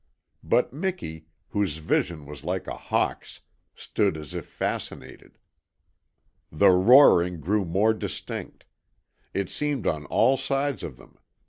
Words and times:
But 0.43 0.73
Miki, 0.73 1.27
whose 1.49 1.77
vision 1.77 2.25
was 2.25 2.43
like 2.43 2.65
a 2.65 2.75
hawk's, 2.75 3.41
stood 3.75 4.17
as 4.17 4.33
if 4.33 4.47
fascinated. 4.47 5.37
The 6.51 6.71
roaring 6.71 7.39
grew 7.39 7.65
more 7.65 7.93
distinct. 7.93 8.65
It 9.35 9.51
seemed 9.51 9.85
on 9.85 10.07
all 10.07 10.37
sides 10.37 10.81
of 10.81 10.97
them. 10.97 11.19